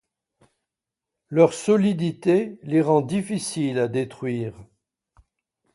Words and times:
Leur 1.29 1.53
solidité 1.53 2.57
les 2.63 2.81
rend 2.81 3.01
difficiles 3.01 3.77
à 3.77 3.87
détruire. 3.87 4.55